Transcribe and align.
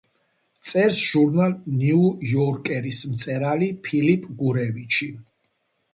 წერს 0.69 1.01
ჟურნალ 1.09 1.53
ნიუ-იორკერის 1.81 3.03
მწერალი 3.13 3.71
ფილიპ 3.89 4.29
გურევიჩი. 4.41 5.13